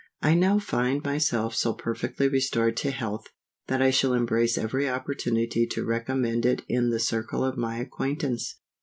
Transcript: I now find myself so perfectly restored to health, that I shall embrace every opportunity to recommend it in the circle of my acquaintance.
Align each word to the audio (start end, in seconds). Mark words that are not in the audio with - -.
I 0.23 0.33
now 0.33 0.57
find 0.57 1.03
myself 1.03 1.53
so 1.53 1.73
perfectly 1.73 2.27
restored 2.27 2.75
to 2.77 2.89
health, 2.89 3.27
that 3.67 3.83
I 3.83 3.91
shall 3.91 4.13
embrace 4.15 4.57
every 4.57 4.89
opportunity 4.89 5.67
to 5.67 5.85
recommend 5.85 6.43
it 6.43 6.63
in 6.67 6.89
the 6.89 6.99
circle 6.99 7.45
of 7.45 7.55
my 7.55 7.77
acquaintance. 7.77 8.57